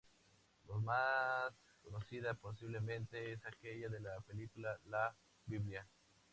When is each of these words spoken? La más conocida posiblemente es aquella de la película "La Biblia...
La 0.67 0.77
más 0.79 1.53
conocida 1.83 2.33
posiblemente 2.33 3.33
es 3.33 3.45
aquella 3.45 3.87
de 3.87 3.99
la 3.99 4.19
película 4.21 4.79
"La 4.85 5.15
Biblia... 5.45 5.87